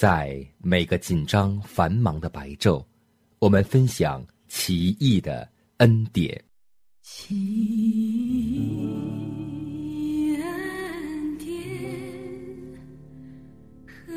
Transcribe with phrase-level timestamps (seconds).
[0.00, 2.82] 在每个紧张繁忙的白昼，
[3.38, 6.42] 我们分享奇异的恩典。
[7.02, 8.72] 奇异
[10.36, 11.54] 恩典，
[14.06, 14.14] 何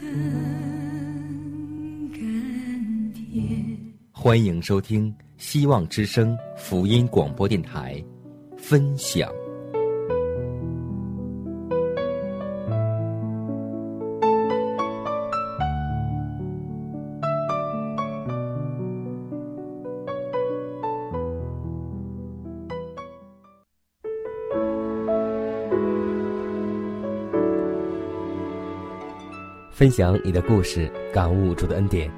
[0.00, 0.02] 等
[2.12, 3.76] 甘甜。
[4.12, 8.02] 欢迎收听希望之声福音广播电台，
[8.56, 9.30] 分享。
[29.72, 32.10] 分享你的故事，感悟主的恩典。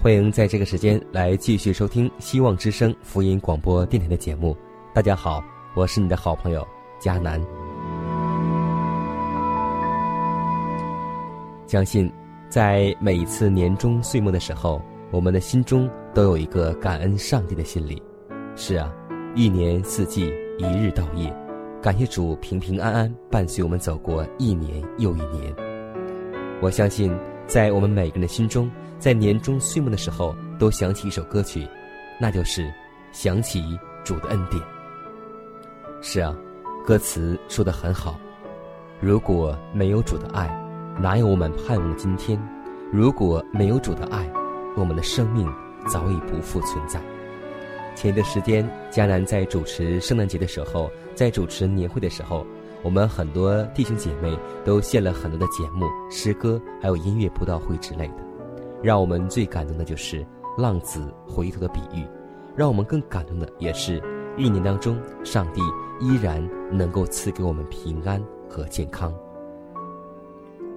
[0.00, 4.56] 欢迎在这个时间来继续收听希望之声福音广播电台的节目。
[4.94, 6.66] 大家好，我是你的好朋友
[6.98, 7.38] 佳南。
[11.66, 12.10] 相信
[12.48, 14.80] 在每一次年终岁末的时候，
[15.10, 18.02] 我们的心中都有一个感恩上帝的心理。
[18.56, 18.90] 是啊，
[19.34, 21.30] 一年四季，一日到夜，
[21.82, 25.54] 感谢主平平安安伴随我们走过一年又一年。
[26.64, 27.14] 我相信，
[27.46, 31.68] 在我们每个人的心中，在年终岁末的时候，都想起一首歌曲，
[32.18, 32.62] 那就是
[33.12, 34.62] 《想起主的恩典》。
[36.00, 36.34] 是啊，
[36.82, 38.18] 歌词说的很好。
[38.98, 40.48] 如果没有主的爱，
[40.98, 42.42] 哪有我们盼望的今天？
[42.90, 44.26] 如果没有主的爱，
[44.74, 45.46] 我们的生命
[45.86, 46.98] 早已不复存在。
[47.94, 52.46] 前一段时间，迦南在主持圣诞节的时候，在主持年会的时候。
[52.84, 58.16] 我们很多弟兄姐妹都献了很多的节目、诗歌，还有音乐布道会之类的。
[58.82, 60.24] 让我们最感动的就是
[60.58, 62.06] 浪子回头的比喻，
[62.54, 64.02] 让我们更感动的也是
[64.36, 65.62] 一年当中，上帝
[65.98, 69.10] 依然能够赐给我们平安和健康。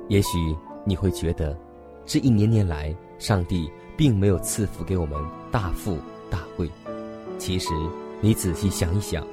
[0.07, 0.37] 也许
[0.85, 1.57] 你会觉得，
[2.05, 5.97] 这一年年来，上帝并没有赐福给我们大富
[6.29, 6.71] 大贵。
[7.37, 7.73] 其实，
[8.21, 9.27] 你仔细想一想，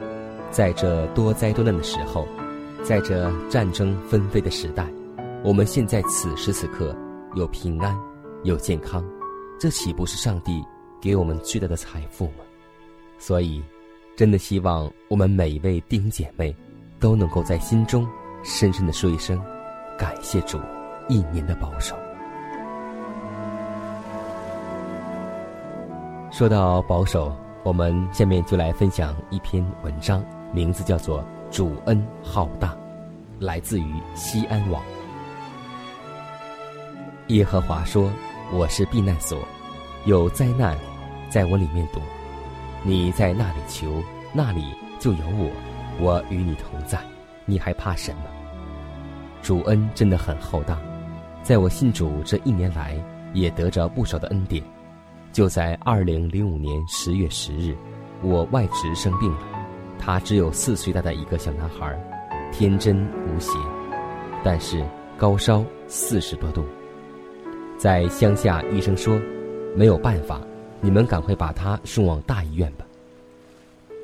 [0.50, 2.26] 在这多灾多难的时候。
[2.84, 4.86] 在这战争纷飞的时代，
[5.42, 6.94] 我们现在此时此刻
[7.34, 7.98] 有平安，
[8.42, 9.02] 有健康，
[9.58, 10.62] 这岂不是上帝
[11.00, 12.44] 给我们巨大的财富吗？
[13.18, 13.64] 所以，
[14.18, 16.54] 真的希望我们每一位弟兄姐妹
[17.00, 18.06] 都能够在心中
[18.42, 19.42] 深深的说一声
[19.98, 20.60] 感谢主
[21.08, 21.96] 一年的保守。
[26.30, 30.22] 说到保守，我们下面就来分享一篇文章，
[30.52, 31.24] 名字叫做。
[31.54, 32.76] 主恩浩大，
[33.38, 34.82] 来自于西安网。
[37.28, 38.10] 耶和华说
[38.53, 39.38] ：“我是避难所，
[40.04, 40.76] 有灾难
[41.31, 42.03] 在我里面躲。
[42.82, 44.64] 你在那里求，那里
[44.98, 45.48] 就有我，
[46.00, 46.98] 我与你同在。
[47.44, 48.22] 你还怕什么？”
[49.41, 50.76] 主恩真的很浩大，
[51.44, 52.97] 在我信主这一年来，
[53.32, 54.60] 也得着不少的恩典。
[55.31, 57.76] 就在二零零五年十月十日，
[58.22, 59.53] 我外侄生病了。
[60.04, 61.98] 他只有四岁大的一个小男孩，
[62.53, 62.94] 天真
[63.26, 63.53] 无邪，
[64.44, 66.62] 但是高烧四十多度。
[67.78, 69.19] 在乡下，医生说
[69.75, 70.43] 没有办法，
[70.82, 72.84] 你们赶快把他送往大医院吧。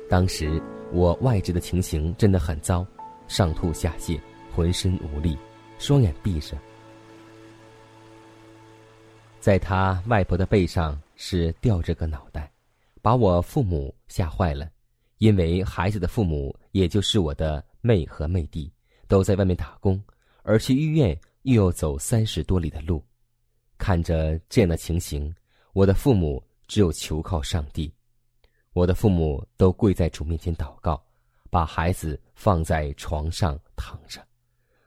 [0.09, 0.59] 当时
[0.91, 2.83] 我外侄的情形真的很糟，
[3.27, 4.19] 上吐下泻，
[4.55, 5.37] 浑身无力，
[5.77, 6.57] 双眼闭着，
[9.39, 12.49] 在他外婆的背上是吊着个脑袋，
[13.03, 14.67] 把我父母吓坏了。
[15.21, 18.73] 因为孩子的父母，也就是我的妹和妹弟，
[19.07, 20.03] 都在外面打工，
[20.41, 23.05] 而去医院又要走三十多里的路。
[23.77, 25.31] 看着这样的情形，
[25.73, 27.93] 我的父母只有求靠上帝。
[28.73, 30.99] 我的父母都跪在主面前祷告，
[31.51, 34.25] 把孩子放在床上躺着，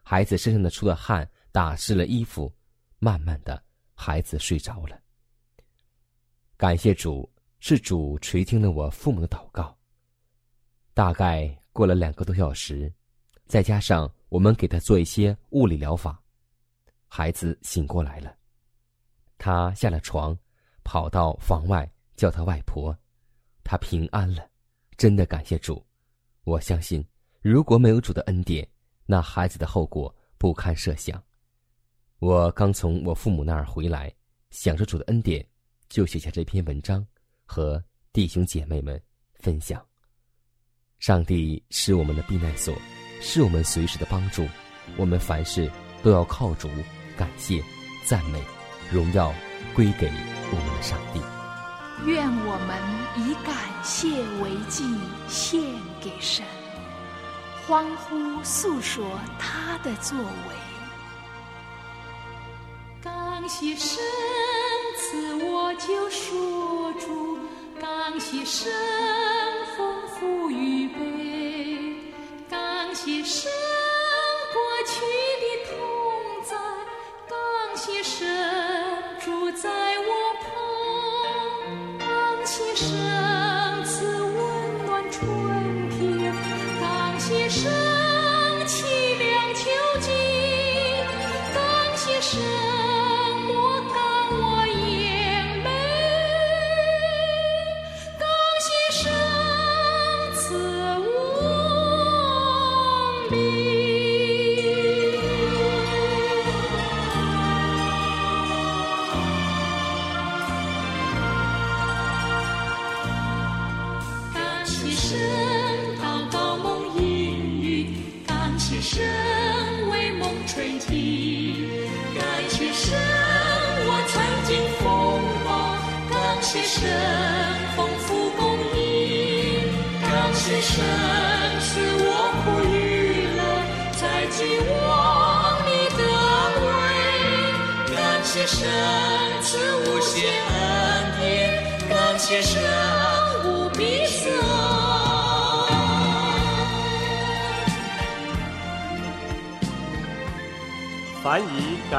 [0.03, 2.53] 孩子身上的出了汗打湿了衣服，
[2.99, 3.63] 慢慢的，
[3.95, 5.01] 孩子睡着了。
[6.57, 7.31] 感谢主，
[7.61, 9.74] 是主垂听了我父母的祷告。
[10.95, 12.91] 大概过了两个多小时，
[13.47, 16.23] 再加上我们给他做一些物理疗法，
[17.09, 18.35] 孩子醒过来了。
[19.37, 20.39] 他下了床，
[20.85, 22.97] 跑到房外叫他外婆。
[23.65, 24.49] 他平安了，
[24.97, 25.85] 真的感谢主。
[26.45, 27.05] 我相信，
[27.43, 28.67] 如果没有主的恩典，
[29.05, 31.21] 那孩子的后果不堪设想。
[32.21, 34.15] 我刚从我父母那儿回来，
[34.51, 35.45] 想着主的恩典，
[35.89, 37.05] 就写下这篇文章，
[37.45, 37.83] 和
[38.13, 39.03] 弟兄姐妹们
[39.41, 39.85] 分享。
[40.99, 42.75] 上帝是我们的避难所，
[43.21, 44.47] 是我们随时的帮助。
[44.97, 45.71] 我们凡事
[46.03, 46.69] 都要靠主，
[47.17, 47.63] 感谢、
[48.05, 48.43] 赞美、
[48.91, 49.35] 荣耀
[49.75, 50.11] 归给
[50.51, 51.21] 我们的上帝。
[52.07, 52.79] 愿我们
[53.17, 54.09] 以感谢
[54.43, 54.85] 为祭
[55.29, 55.61] 献
[56.01, 56.45] 给神，
[57.67, 59.05] 欢呼诉说
[59.39, 60.55] 他的作为。
[63.03, 63.99] 感谢神
[64.97, 67.39] 赐我救赎主，
[67.81, 68.73] 感谢神
[70.25, 71.24] 不预备，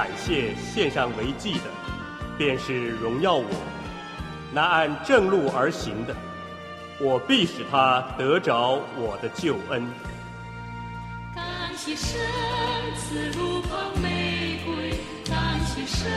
[0.05, 1.61] 感谢献上为祭的，
[2.37, 3.47] 便是荣耀我；
[4.53, 6.15] 那按正路而行的，
[6.99, 9.83] 我必使他得着我的救恩。
[11.33, 11.43] 感
[11.75, 12.19] 谢神
[12.95, 14.91] 赐如放玫瑰，
[15.27, 16.07] 感谢神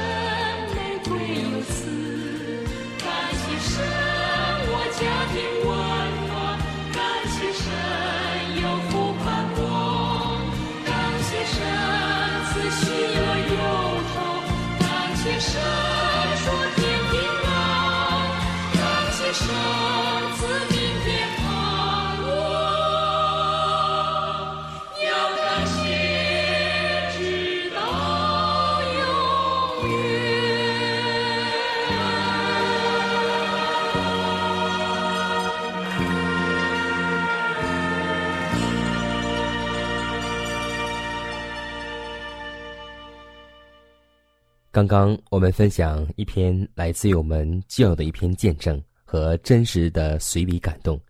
[44.71, 51.01] 刚刚我们分享一篇来自于我们教友的一篇见证和真实的随笔感动，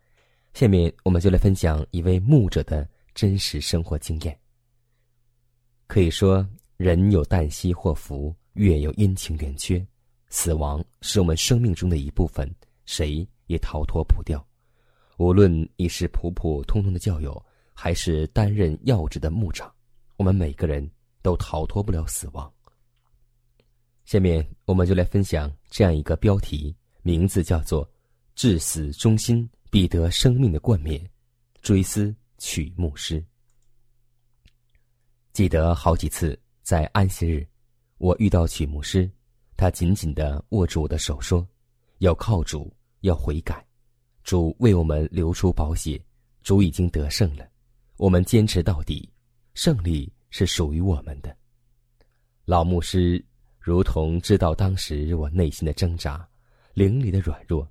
[0.54, 4.38] 下面我们就来分享一位牧者的真实生活经验。
[5.88, 6.46] 可以说，
[6.76, 9.84] 人有旦夕祸福，月有阴晴圆缺，
[10.28, 12.48] 死亡是我们生命中的一部分，
[12.86, 14.42] 谁也逃脱不掉。
[15.16, 17.44] 无论你是普普通通的教友，
[17.74, 19.68] 还是担任要职的牧长，
[20.16, 20.88] 我们每个人
[21.22, 22.48] 都逃脱不了死亡。
[24.08, 27.86] 下面我们就来分享这样一个标题，名字叫做
[28.34, 30.98] “至死忠心，必得生命的冠冕”。
[31.60, 33.22] 追思曲牧师。
[35.34, 37.46] 记得好几次在安息日，
[37.98, 39.10] 我遇到曲牧师，
[39.58, 41.46] 他紧紧地握住我的手，说
[42.00, 43.62] ：“要靠主，要悔改。
[44.24, 46.02] 主为我们流出宝血，
[46.42, 47.46] 主已经得胜了。
[47.98, 49.06] 我们坚持到底，
[49.52, 51.36] 胜利是属于我们的。”
[52.46, 53.22] 老牧师。
[53.60, 56.26] 如同知道当时我内心的挣扎，
[56.72, 57.68] 灵里的软弱，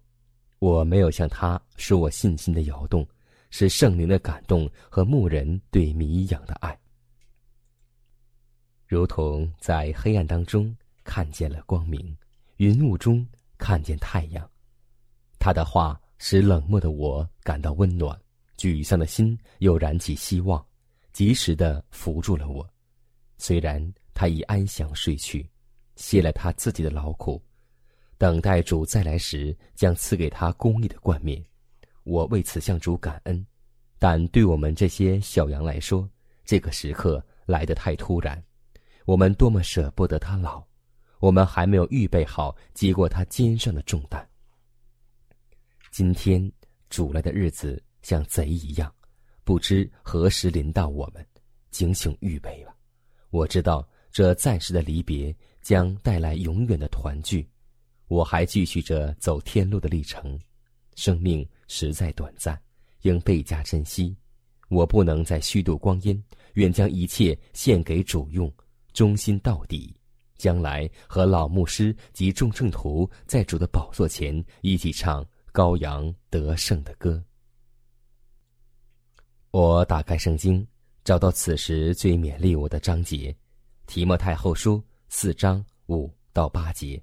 [0.59, 3.07] 我没有向他说我信心的摇动，
[3.49, 6.77] 是圣灵的感动和牧人对迷养的爱。
[8.85, 12.15] 如同在黑暗当中看见了光明，
[12.57, 13.25] 云雾中
[13.57, 14.47] 看见太阳。
[15.39, 18.15] 他的话使冷漠的我感到温暖，
[18.57, 20.63] 沮丧的心又燃起希望，
[21.11, 22.67] 及时的扶住了我。
[23.37, 23.81] 虽然
[24.13, 25.49] 他已安详睡去。
[25.97, 27.41] 卸了他自己的劳苦，
[28.19, 31.43] 等待主再来时，将赐给他公义的冠冕。
[32.03, 33.45] 我为此向主感恩，
[33.97, 36.07] 但对我们这些小羊来说，
[36.45, 38.41] 这个时刻来得太突然。
[39.05, 40.63] 我们多么舍不得他老，
[41.19, 44.25] 我们还没有预备好接过他肩上的重担。
[45.91, 46.49] 今天
[46.89, 48.93] 主来的日子像贼一样，
[49.43, 51.25] 不知何时临到我们，
[51.71, 52.75] 警醒预备吧。
[53.31, 53.85] 我知道。
[54.09, 55.35] 这暂时的离别
[55.67, 57.45] 将带来永远的团聚。
[58.07, 60.39] 我还继续着走天路的历程，
[60.95, 62.57] 生命实在短暂，
[63.01, 64.15] 应倍加珍惜。
[64.69, 68.49] 我不能再虚度光阴，愿将一切献给主用，
[68.93, 69.93] 忠心到底。
[70.37, 77.21] 将来和老牧师及众圣徒在主的宝座前一起唱羔羊得胜的歌。
[79.51, 80.65] 我打开圣经，
[81.03, 83.33] 找到此时最勉励我的章节，
[83.85, 84.77] 《提摩太后书》
[85.09, 87.01] 四章五到八节。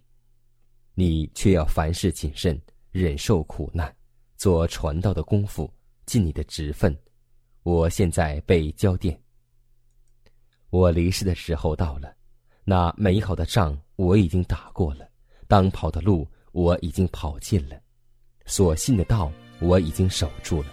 [0.95, 2.61] 你却要凡事谨慎，
[2.93, 3.95] 忍受苦难，
[4.37, 5.73] 做传道的功夫，
[6.07, 6.97] 尽你的职分。
[7.63, 9.19] 我现在被交电，
[10.71, 12.15] 我离世的时候到了。
[12.63, 15.09] 那美好的仗我已经打过了，
[15.49, 17.81] 当跑的路我已经跑尽了，
[18.45, 20.69] 所信的道我已经守住了。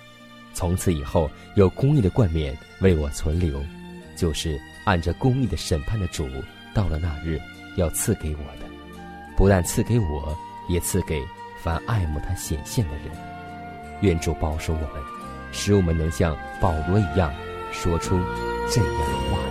[0.54, 3.64] 从此以后，有公义的冠冕为我存留，
[4.18, 6.28] 就是按着公义的审判的主，
[6.74, 7.40] 到了那日
[7.76, 8.66] 要赐给我的，
[9.36, 10.38] 不但赐给我，
[10.68, 11.22] 也赐给
[11.62, 13.06] 凡爱慕他显现的人。
[14.02, 15.04] 愿主保守我们，
[15.52, 17.32] 使我们能像保罗一样，
[17.72, 18.20] 说出
[18.70, 19.51] 这样的话。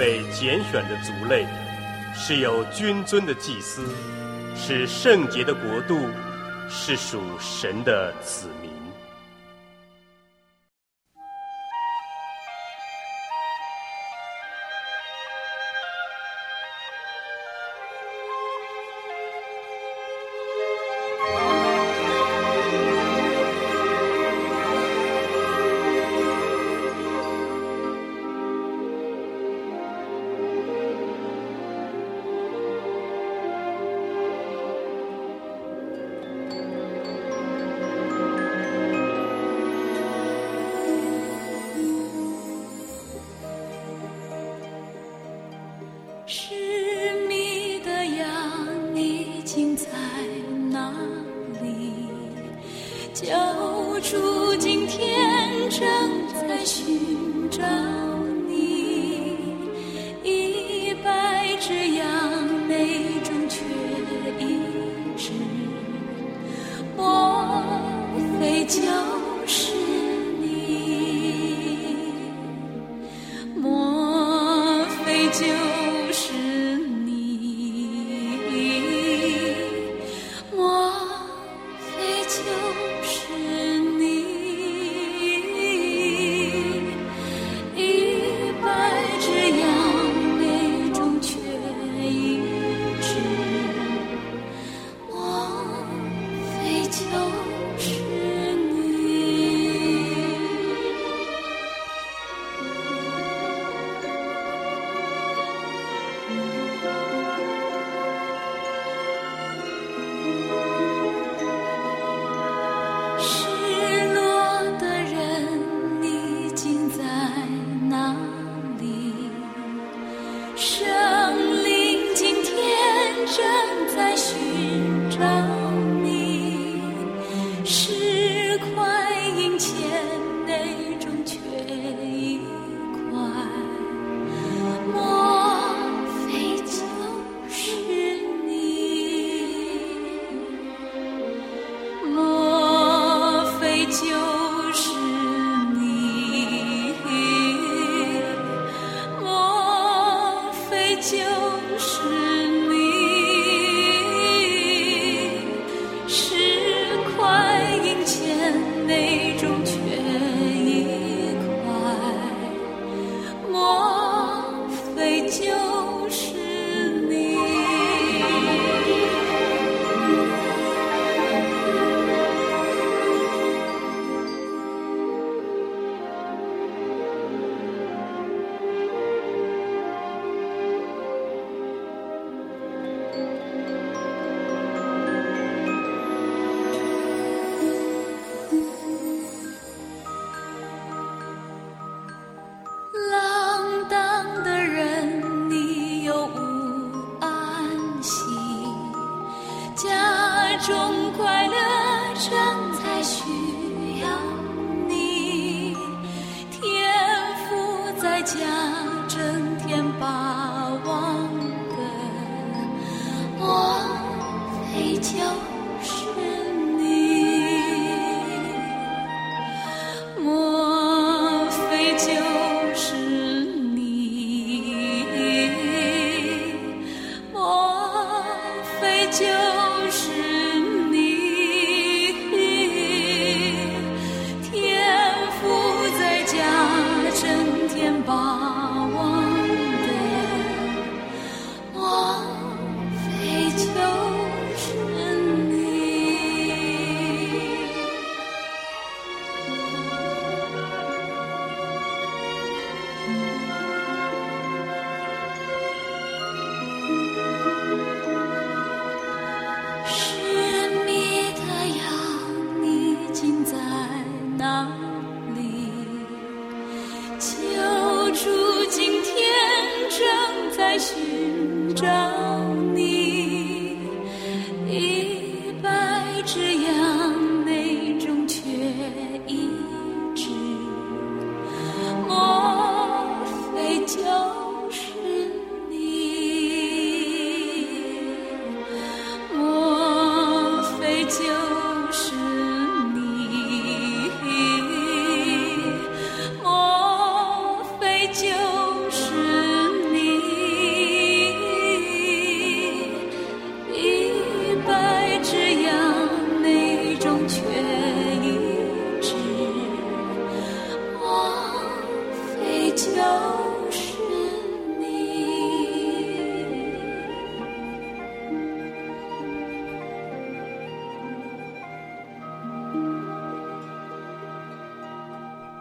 [0.00, 1.46] 被拣选的族类，
[2.14, 3.82] 是有君尊的祭司，
[4.56, 6.08] 是圣洁的国度，
[6.70, 8.79] 是属神的子民。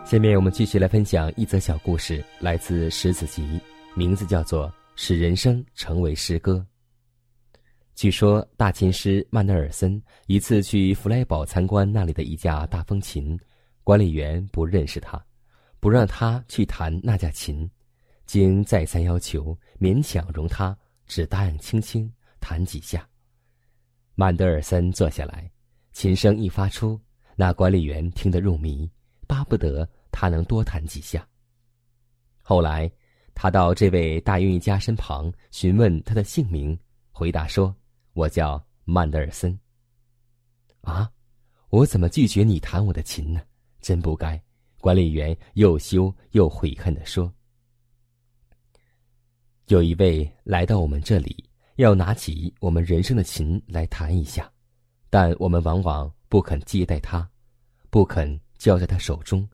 [0.09, 3.43] 下面我们继续来分享一则小故事，来自《石子集》，
[3.93, 6.65] 名字叫做《使人生成为诗歌》。
[7.93, 13.39] 据说大琴师曼德尔森一次去弗莱堡参观那里的一架大风琴，
[13.83, 15.23] 管理员不认识他，
[15.79, 17.69] 不让他去弹那架琴，
[18.25, 23.07] 经再三要求，勉强容他只答应轻轻弹几下。
[24.15, 25.51] 曼德尔森坐下来，
[25.93, 26.99] 琴声一发出，
[27.35, 28.89] 那管理员听得入迷，
[29.27, 31.27] 巴不得他能多弹几下。
[32.41, 32.91] 后来，
[33.33, 36.77] 他到这位大音乐家身旁询问他的姓名，
[37.11, 37.75] 回答说
[38.13, 39.57] ：“我叫曼德尔森。”
[40.81, 41.09] 啊，
[41.69, 43.41] 我怎么拒绝你弹我的琴呢？
[43.81, 44.41] 真不该！
[44.81, 47.31] 管理员又羞又悔恨地说
[49.67, 54.51] ：“有一位来到我们这里，要拿起我们人生的琴来弹一下，
[55.09, 57.29] 但我们往往不肯接待他，
[57.89, 59.47] 不肯交在他手中。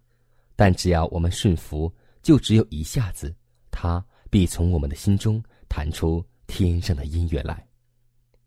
[0.56, 1.91] 但只要我们顺服，
[2.22, 3.34] 就只有一下子，
[3.72, 7.65] 他必从我们的心中弹出天上的音乐来。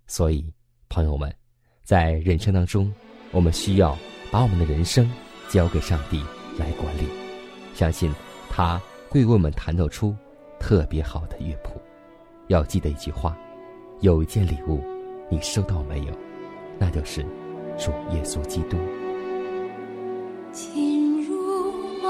[0.06, 0.50] 所以，
[0.88, 1.34] 朋友们，
[1.82, 2.92] 在人生当中，
[3.30, 3.96] 我们需要
[4.30, 5.10] 把我们的人生
[5.48, 6.22] 交给上帝
[6.58, 7.06] 来管理，
[7.74, 8.10] 相信
[8.48, 10.16] 他会为我们弹奏出
[10.58, 11.80] 特别好的乐谱。
[12.48, 13.36] 要记得一句话：
[14.00, 14.82] 有一件礼物，
[15.30, 16.18] 你收到没有？
[16.78, 17.22] 那就是
[17.76, 18.78] 主耶稣基督。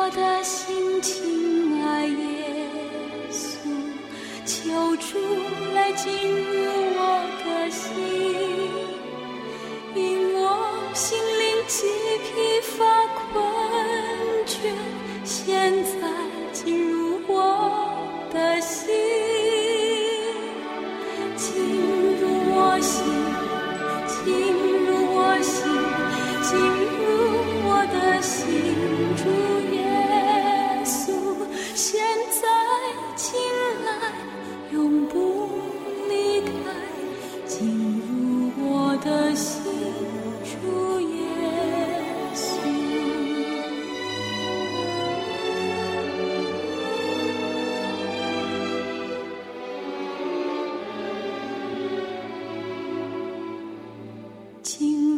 [0.09, 2.11] 我的心，情啊耶
[3.31, 3.59] 稣，
[4.47, 5.19] 求主
[5.75, 6.65] 来进入
[6.97, 6.99] 我
[7.45, 7.93] 的心，
[9.95, 10.41] 引我
[10.95, 11.45] 心灵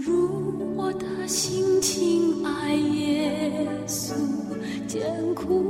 [0.03, 4.15] 如我的心，情爱耶稣，
[4.89, 5.70] 艰苦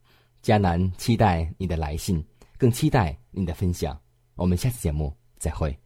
[0.43, 2.23] 迦南期待你的来信，
[2.57, 3.99] 更期待你的分享。
[4.35, 5.77] 我们下次节目再会。